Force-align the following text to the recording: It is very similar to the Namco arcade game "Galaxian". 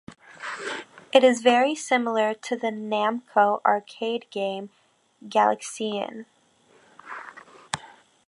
It 1.13 1.23
is 1.23 1.43
very 1.43 1.75
similar 1.75 2.33
to 2.33 2.55
the 2.55 2.69
Namco 2.71 3.63
arcade 3.63 4.25
game 4.31 4.71
"Galaxian". 5.27 6.25